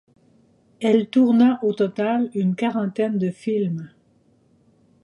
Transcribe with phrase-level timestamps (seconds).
[0.79, 3.91] Elle tourna au total une quarantaine de films.